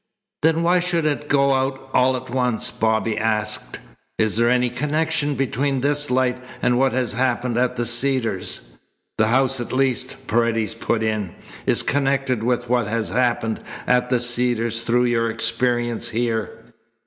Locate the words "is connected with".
11.67-12.67